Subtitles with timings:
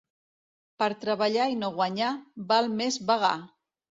[0.83, 2.09] Per treballar i no guanyar,
[2.53, 3.33] val més vagar.